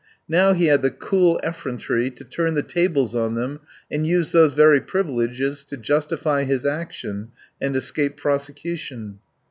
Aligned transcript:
Now 0.27 0.53
he 0.53 0.65
had 0.65 0.81
the 0.81 0.89
cool 0.89 1.37
effrontery 1.43 2.09
to 2.09 2.23
turn 2.23 2.55
the 2.55 2.63
tables 2.63 3.13
on 3.13 3.35
them 3.35 3.59
and 3.91 4.03
use 4.07 4.31
those 4.31 4.51
very 4.51 4.81
privileges 4.81 5.63
to 5.65 5.77
justify 5.77 6.43
his 6.43 6.65
action 6.65 7.27
and 7.61 7.75
escape 7.75 8.17
prosecution. 8.17 9.19